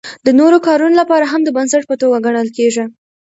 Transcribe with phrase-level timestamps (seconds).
[0.25, 2.83] د نورو کارونو لپاره هم د بنسټ په توګه ګڼل کیږي.